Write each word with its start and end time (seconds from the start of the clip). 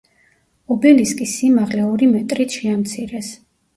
ობელისკის 0.75 1.35
სიმაღლე 1.41 1.85
ორი 1.91 2.11
მეტრით 2.17 2.57
შეამცირეს. 2.61 3.35